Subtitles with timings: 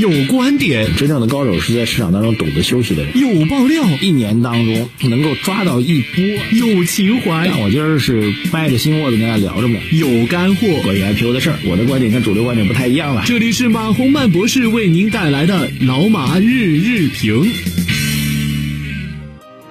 [0.00, 3.18] 有观点，真正的高手是在市场当中懂得休息的人。
[3.18, 6.24] 有爆料，一年当中能够抓到一波。
[6.52, 9.78] 有情怀，但我今儿是掰着心窝子跟大家聊着呢。
[9.92, 13.24] 有干货，关于 IPO 的事儿，我的观点跟主流观点不太一样了。
[13.26, 17.52] 这里是马洪曼博士为您带来的老马日日评。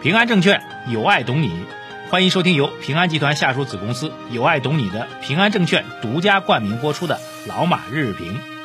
[0.04, 0.61] 平安证券
[0.93, 1.50] 有爱懂你，
[2.09, 8.58] 欢迎收听由平安集团下属子公司有爱懂你的平安证券独家冠名播出的老马日日评。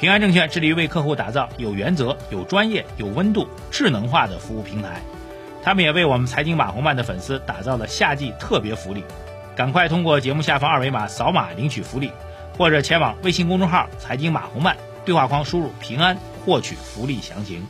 [0.00, 4.98] 平安证券致力于为客户打造有原则、有专业、有温度、智能化的服务平台。
[5.62, 9.04] 他们也为我们财经马红漫的粉丝打造了夏季特别福利，
[9.54, 12.10] 赶快通过节目下方二维码扫码领取福利，
[12.56, 14.74] 或者前往微信公众号“财经马红漫”
[15.04, 17.66] 对话框输入“平安”获取福利详情。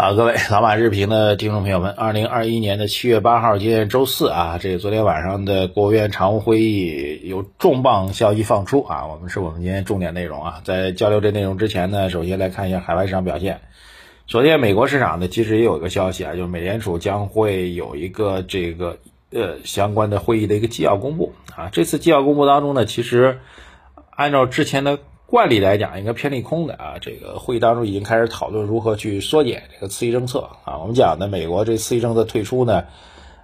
[0.00, 13.60] 好，各位老马日评的听众朋友们，二零二一年的七月八号，今天周四啊，这个昨天晚上的国务院常务会议有重磅消息放出啊，我们是我们今天重点内容啊，在交流这内容之前呢，首先来看一下海外市场表现。
[14.28, 18.98] 昨天美国市场呢，其实也有一个消息啊，就是美联储将会有一个这个
[19.32, 23.40] 呃相关的会议的一个纪要公布啊，这次纪要公布当中呢，其实
[24.10, 25.00] 按照之前的。
[25.30, 26.94] 惯例来讲，应该偏利空的啊。
[27.02, 30.78] 这个会议当中已经开始讨论如何去缩减这个刺激政策啊。
[30.78, 32.84] 我们讲的美国这刺激政策退出呢，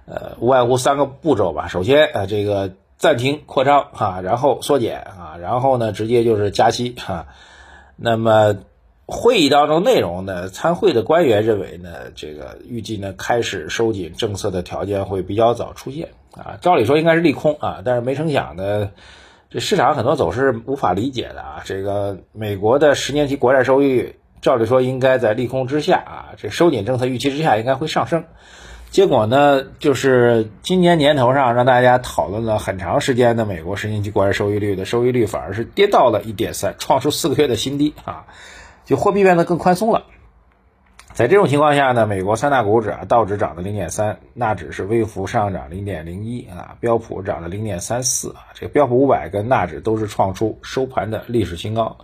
[0.07, 1.67] 呃，无外乎三个步骤吧。
[1.67, 7.27] 首先啊，这个暂停扩张啊，然后缩减啊，然后呢，直接就是加息哈。
[7.97, 8.55] 那么
[9.05, 16.57] 会议当中内容呢，参会的官员认为呢，这个预计呢，开始收紧政策的条件会比较早出现啊。
[16.61, 18.89] 照理说应该是利空啊，但是没成想呢。
[19.55, 28.25] 这市场很多走势无法理解的啊，这个美国的十年期国债收益率，照理说应该在利空之下啊，这收紧政策预期之下应该会上升，
[28.89, 38.25] 结果呢，就是今年年头上让大家讨论了很长时间的美国十年期国债收益率的收益率反而是跌到了一点三，创出四个月的新低啊，
[38.83, 40.03] 就货币变得更宽松了。
[41.15, 51.95] 在这种情况下呢，美国三大股指啊，道指涨了零点三，纳指是微幅上涨零点零一啊，标普涨了零点三四啊，这个标普五百跟纳指都是创出收盘的历史新高，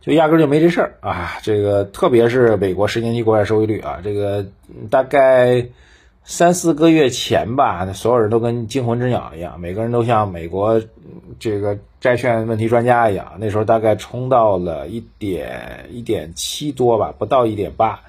[0.00, 1.38] 就压根就没这事儿啊。
[1.42, 4.44] 这个特别是美国十年期国债收益率啊，这个
[4.90, 5.68] 大概
[6.24, 10.82] 三四个月前吧，所有人都跟惊魂之鸟一样，每个人都像美国
[11.38, 18.00] 这个债券问题专家一样，那时候大概冲到了一点一点七多吧，不到一点八。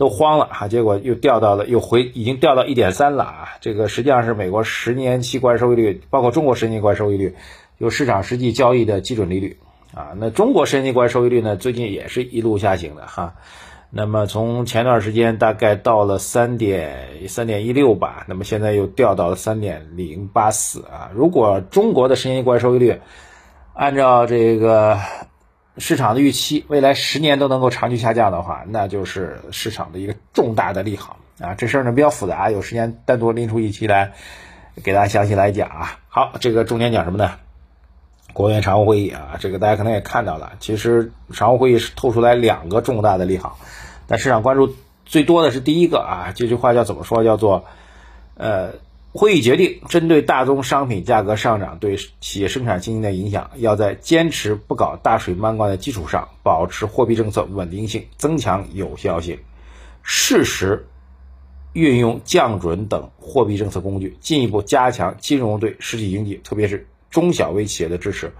[0.00, 3.48] 都慌了哈，结果又掉到了，又回，已经掉到一点三了啊！
[3.60, 7.34] 这个实际上是美国十年期国债收益率，包括中国十年期国债收益率，
[7.76, 9.58] 有市场实际交易的基准利率
[9.94, 10.12] 啊。
[10.16, 13.34] 那中国十年期国债收益率呢，最近也是一路下行的哈。
[13.90, 21.10] 那么从前段时间大概到了三点三点一六吧，那么现在又掉到了三点零八四啊。
[21.14, 23.00] 如果中国的十年期国债收益率
[23.74, 24.98] 按照这个。
[25.80, 31.54] 市场的预期，未来十年都能够长期下降的话，那就是市场的一个重大的利好啊！
[31.54, 34.12] 这事儿呢比较复杂，有时间单独拎出一期来
[34.84, 35.98] 给大家详细来讲啊。
[36.08, 37.32] 好，这个重点讲什么呢？
[38.32, 43.58] 国务院常务会议啊，这个大家可能也看到了，其实常务会议是透出来两个重大的利好，
[44.06, 44.76] 但市场关注
[45.06, 47.24] 最多的是第一个啊，这句话叫怎么说？
[47.24, 47.64] 叫做
[48.36, 48.74] 呃。
[49.12, 59.36] 会议决定，针对大宗商品价格上涨对企业生产经营的影响，要在坚持不搞大水漫灌的基础上，保持货币政策稳定性，增强有效性，
[60.02, 60.86] 适时
[61.72, 68.32] 运用降准等货币政策工具，进一步加强金融对实体经济，特别是中小微企业的支持，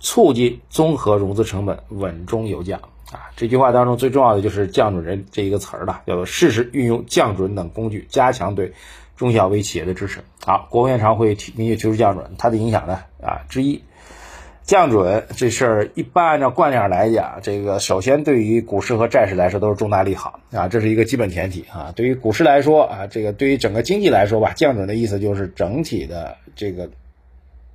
[0.00, 2.78] 促进综合融资成本稳中有降。
[3.10, 8.72] 啊，这句话当中最重要的就是降准人这一个词儿了，叫做适时运用降准等工具，加强对。
[9.20, 13.84] 中小微企业的支持，好，国务院常会提明确提出降准，它的影响呢啊之一，
[14.62, 21.92] 降准这事儿一般按照惯例来讲，这个首先对于股市和债市来说都是重大利好啊，这是一个基本前提啊。
[21.94, 26.88] 对于股市来说啊，这个对于整个经济来说吧，降准的意思就是整体的这个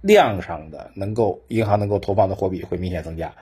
[0.02, 3.34] 量上的能够银行能够投放的货币会明显增加。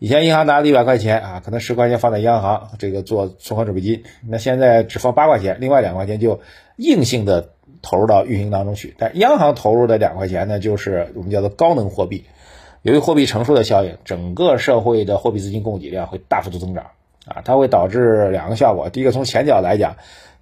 [0.00, 6.40] 以前银行拿了一百块钱啊，可能十块钱放在央行这个做存款准备金，那现在只放八块钱，另外两块钱就
[6.76, 7.50] 硬性的
[7.82, 8.94] 投入到运营当中去。
[8.98, 12.24] 但央行投入的两块钱呢，就是我们叫做高能货币。
[12.80, 16.86] 由于货币乘数的效应，整个社会的货币资金供给量会大幅度增长
[17.26, 18.88] 啊，它会导致两个效果。
[18.88, 19.96] 第一个从前脚来讲，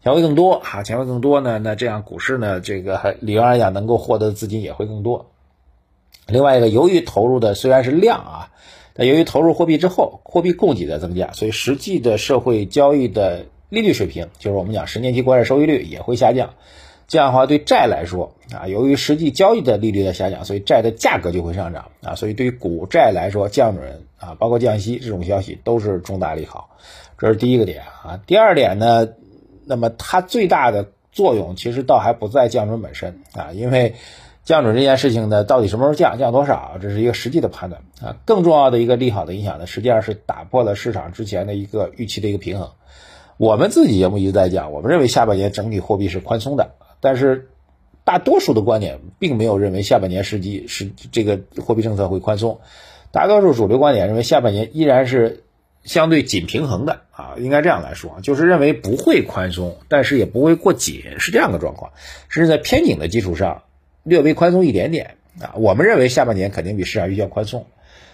[0.05, 5.33] 钱会更多啊，钱会更多呢，那这样股市呢，这个理论上讲能够获得的资金也会更多。
[6.29, 8.51] 另外一个，由于投入的虽然是量啊。
[8.99, 16.55] 那由于投入货币之后，货币供给在增加，所以实际的社会交易的利率水平，就是我们讲十年期国债收益率也会下降。
[17.07, 26.77] 这样的话对债来说啊，由于实际交易的利率在下降，所以债的价格就会上涨啊，所以对于股债来说，降准啊，包括降息这种消息都是重大利好，
[27.19, 28.21] 这是第一个点啊。
[28.27, 29.09] 第二点呢，
[29.65, 33.95] 那么它最大的作用其实倒还不在降准本身啊，因为
[34.49, 38.17] 降准这件事情呢，到底什么时候降，降多少，这是一个实际的判断啊。
[38.25, 42.71] 更重要的一个利好的影响呢，实际上是打破了市场之前的一个预期的一个平衡。
[43.37, 47.51] 我们自己节目一直在讲，我们认为下半年整体货币是宽松的，但是
[48.05, 52.61] 大多数的观点并没有认为下半年实际是这个货币政策会宽松，
[53.13, 55.45] 大多数主流观点认为下半年依然是
[55.85, 61.93] 相对紧平衡的啊，应该这样来说，就是认为不会宽松，但是也不会过紧，是这样的状况，
[62.31, 63.65] 甚至在偏紧的基础上
[64.09, 65.55] 略微宽松一点点啊。
[65.57, 67.67] 我们认为下半年肯定比市场预期要宽松，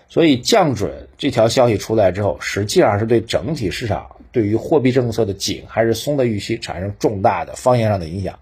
[0.08, 4.16] 所以降准这条消息出来之后，实际上是对整体市场。
[4.32, 8.40] 对于货币政策的紧还是松的预期产生重大的方向上的影响，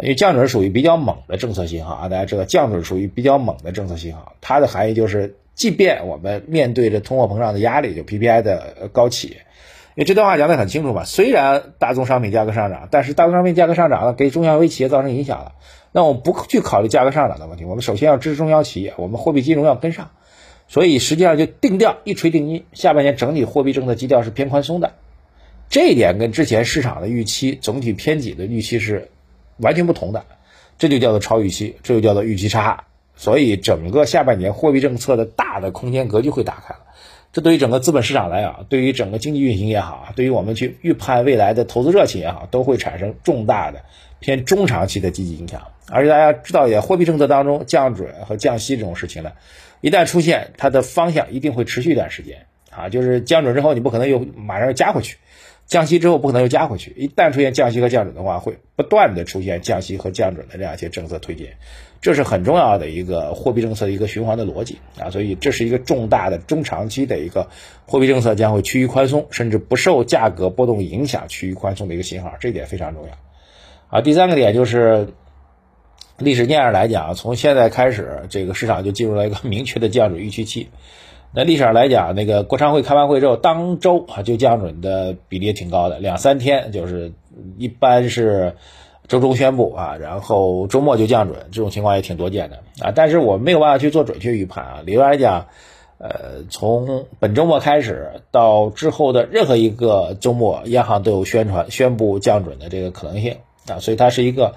[0.00, 9.36] 因为降准属于比较猛的政策信号啊，大家知道降准属于比较猛的政策信号，它的含义就是，即便我们面对着通货膨胀的压力，就 PPI 的高企，
[10.00, 15.52] 为这段话讲的很清楚嘛，虽然大宗商品价格上涨，但是大宗商品价格上涨了，给中小微企业造成影响了，
[15.92, 20.12] 那我们不去考虑价格上涨的问题，我们首先要支持中小企业，我们货币金融要跟上，
[20.68, 24.94] 所以实际上就定调一锤定音，下半年整体货币政策基调是偏宽松的。
[25.68, 29.10] 这一点跟之前市场的预期总体偏紧的预期是
[29.58, 30.24] 完全不同的，
[30.78, 32.84] 这就叫做超预期，这就叫做预期差。
[33.16, 36.80] 所以整个下半年货币政策的大的空间格局会打开了，
[37.32, 43.82] 这对于整个资本市场来讲，对于整个经济运行也好，对于我们去预判未来的投资热情也好，都会产生重大的
[44.18, 45.62] 偏中长期的积极影响。
[45.88, 49.32] 而且大家知道，也货币政策当中降准和降息这种事情呢，
[49.80, 55.16] 一旦出现，它的方向一定会持续一段时间啊，就是降准之后，你不可能又马上又加回去。
[55.70, 61.46] 降息之后不可能又加回去，一旦出现降息和降准的话，会不断的出现降息和降准的这样一些政策推进，
[62.00, 67.48] 这是很重要的一个货币政策的一个循环的逻辑啊，所以这是一个重大的中长期的一个
[67.86, 73.16] 货币政策将会趋于宽松，甚至不受价格波动影响趋于宽松的一个信号，这点非常重要
[73.90, 74.00] 啊。
[74.00, 75.12] 第三个点就是
[76.18, 80.68] 历史经验上来讲，从现在开始，这个市场就进入了一个明确的降准预期期。
[81.32, 87.12] 那历史上来讲，那个国常会开完会之后，当周啊就降准的比例也挺高的，两三天就是
[87.56, 88.56] 一般是
[89.06, 92.92] 周中宣布啊，然后周末就降准，这种情况也挺多见的啊。
[92.92, 94.82] 但是我没有办法去做准确预判啊。
[94.84, 95.46] 理论来讲，
[95.98, 103.36] 呃，从本周末开始到之后的任何一个周末，央行都有宣传宣布降准的这个可能性
[103.68, 104.56] 啊，所以它是一个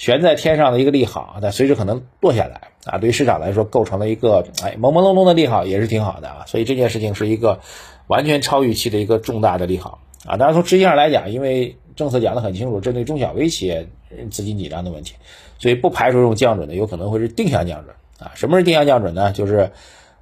[0.00, 2.70] 悬在天上的一个利好，但随时可能落下来。
[2.86, 6.44] 啊，对于市场来说，构成了一个哎朦朦胧胧的利好，也是挺好的啊。
[6.46, 7.60] 所以这件事情是一个
[8.06, 10.38] 完全超预期的一个重大的利好啊。
[10.38, 13.90] 当然从执行上来讲，因为政策讲得很清楚，针对中小微企业
[14.30, 15.16] 资金紧张的问题，
[15.58, 18.32] 所以不排除这种降准的有可能会是定向降准啊。
[18.34, 19.32] 什么是定向降准呢？
[19.32, 19.70] 就是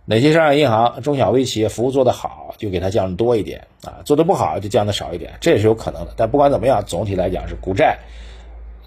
[0.06, 6.14] 哪些商业银行中小微企业服务做得好，就给它降的多一点啊；做得不好就降的少一点，这也是有可能的。
[6.16, 8.00] 但不管怎么样，总体来讲是股债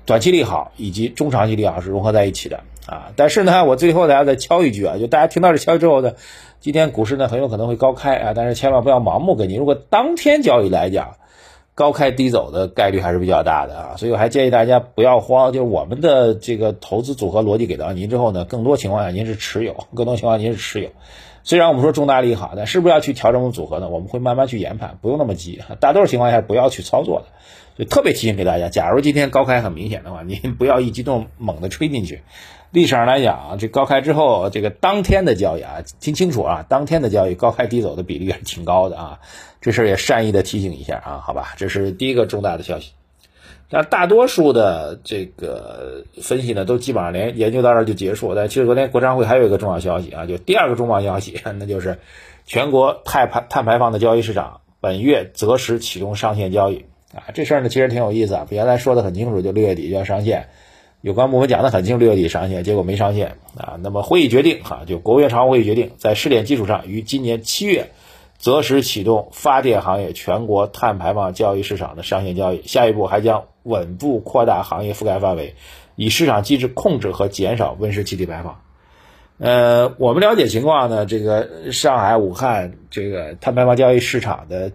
[0.06, 2.62] 短期利好以及中长期利好是融合在一起的。
[2.88, 6.14] 啊，但是呢， 我最后大家再敲一句啊，就大家听到这消息之后呢，
[6.60, 9.58] 今天股市呢很有可能会高开啊，但是千万不要盲目跟进。
[9.60, 11.16] 如果当天交易来讲，
[11.74, 15.54] 高开低走的概率还是比较大的啊，所以我还建议大家不要慌。
[15.54, 20.90] 就是我们的这个投资组合逻辑给到您之后呢，更多情况下您是持有， 更多情况您是持有。
[21.44, 23.90] 虽然我们说重大利好，但是不是要去调整我们组合呢？
[23.90, 25.62] 我们会慢慢去研判，不用那么急。
[25.80, 27.26] 大多数情况下不要去操作的，
[27.86, 32.22] 特别提醒给大家：假如今天高开很明显的话，您不要一激动猛地吹进去。
[32.72, 39.20] 历史上来讲，这高开之后，这个当天的交易啊，听清楚啊，当天的交易高开低走的比例还是挺高的啊，
[39.60, 42.94] 这事儿也善意的提醒一下啊，好吧，这是第一个重大的消息。
[43.70, 48.36] 那大多数的这个分析呢，都基本上连研究到这儿就结束。
[48.36, 52.00] 但其实昨天国常会还有一个重要消息啊，就第二个重磅消息， 那就是
[52.46, 56.86] 全国碳排碳排放的交易市场本月择时启动上线交易
[57.16, 60.50] 啊，这事儿呢其实挺有意思啊，原来说的很清楚，就六月底就要上线。
[61.02, 63.80] 有关部门讲的很清楚，六月底上线，结果没上线啊。
[63.82, 67.90] 那么会议决定，哈，就国务院常务会议决定，在试点基础上，于今年七月
[68.38, 72.62] 择时启动发电行业全国碳排放交易市场的上线交易。
[72.68, 75.56] 下一步还将稳步扩大行业覆盖范围，
[75.96, 78.62] 以市场机制控制和减少温室气体排放。
[79.40, 84.72] 呃，我们了解情况呢，这个上海、武汉这个碳排放交易市场的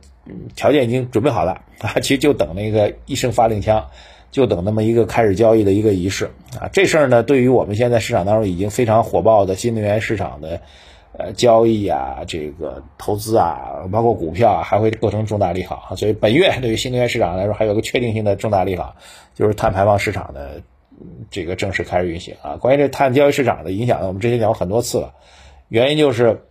[0.54, 3.87] 条件已经准备好了啊， 其实就等那个一声发令枪。
[4.33, 6.30] 就等那么一个开始交易的一个仪式
[6.61, 10.61] 啊，这事儿呢，对于我们现在市场当中已经非常火爆的新能源市场的，
[11.16, 15.97] 呃交易啊，这个投资啊，包括股票啊，还会构成重大利好啊。
[15.97, 18.97] 所以本月对于新能源市场来说，还有个确定性的重大利好，
[19.35, 20.61] 就是碳排放市场的
[21.30, 22.56] 这个正式开始运行啊。
[22.56, 25.14] 关于这碳交易市场的影响呢，我们之前讲过很多次了，
[25.68, 26.42] 原因就是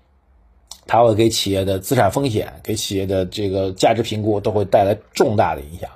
[0.87, 5.89] 它会给企业的资产风险、给企业的这个价值评估都会带来重大的影响。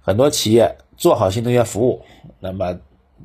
[0.00, 2.02] 很多企业做好新能源服务，
[2.40, 2.78] 那么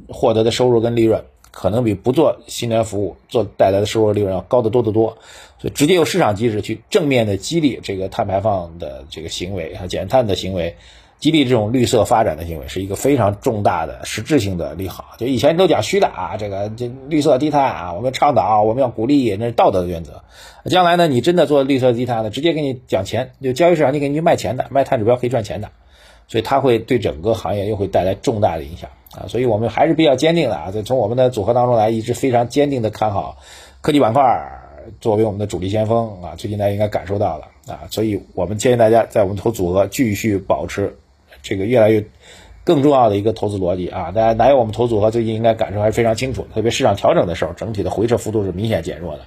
[0.07, 1.23] 获得的收入跟利润。
[1.49, 5.17] 可能比不做新能源服务做带来的收入利润要高得多得多，
[5.59, 10.75] 所以直接用市场机制去正面的激励这个碳排放的这个行为啊，减碳的行为，
[11.19, 15.15] 激励这种绿色发展的行为，是一个非常重大的实质性的利好。
[15.17, 20.23] 就以前都讲虚的啊，这个这绿色低碳啊，我们倡导，我们要鼓励，那是道德的原则。
[20.65, 25.69] 将来呢，你真的做绿色低碳的，直接给你讲钱，就交易市场你给你卖钱的，卖碳指标可以赚钱的。
[26.27, 33.37] 所以它会对整个行业又会带来重大的影响啊，所以我们还是比较坚定的啊，在从我们的组合当中来，一直非常坚定的看好
[33.79, 34.23] 科技板块
[34.99, 40.97] 作为我们的主力先锋啊，最近大家应该感受到了啊，所以我们建议大家在我们投组合继续保持
[41.47, 42.05] 这个越来越
[42.65, 49.21] 更重要的一个投资逻辑啊，大家拿有我们投组合最近应该感受还是非常清楚，特别市场调整的时候，整体的回撤幅度是明显减弱的。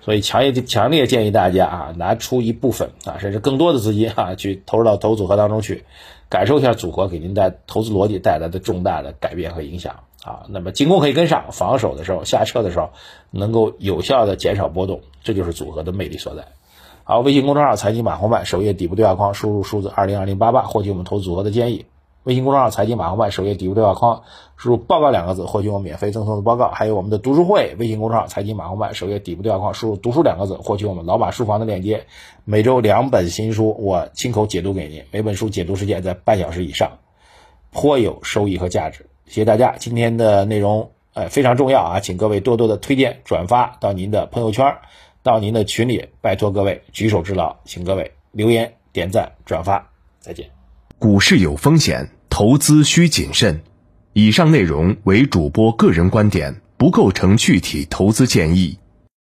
[0.00, 5.84] 所以强烈强烈建议大家啊，拿出一部分啊，甚至更多的资金啊， 去投入到投组合当中去，
[6.30, 10.44] 感受一下组合给您带投资逻辑带来的重大的改变和影响啊。
[10.48, 12.90] 那么进攻可以跟上，防守的时候下撤的时候
[13.30, 16.46] 能够有效的减少波动，这就是组合的魅力所在。
[17.10, 21.86] 好，微信公众号财经马红漫首页底部对话框输入数字二零二零八八，获取我们投资组合的建议。
[22.24, 24.24] 微信公众号“财经马红漫”首页底部对话框
[24.56, 26.68] 输入“报告”两个字，获取我们免费赠送的报告。
[26.68, 32.04] 还有我们的读书会，微信公众号“财经马红漫”首页底部对话框输入“读书”两个字，获取我们老马书房的链接。
[32.44, 36.98] 每周两本新书，我亲口解读给您，每本书解读时间在半小时以上，
[37.70, 39.06] 颇有收益和价值。
[39.24, 44.76] 谢谢大家，今天的内容呃非常重要啊，请各位多多的推荐转发到您的朋友圈，
[45.22, 50.48] 到您的群里，拜托各位举手之劳，请各位留言、点赞、转发，再见。
[50.98, 52.10] 股市有风险。
[52.30, 53.62] 投资需谨慎，
[54.12, 58.78] 以上内容为主播个人观点，不构成具体投资建议。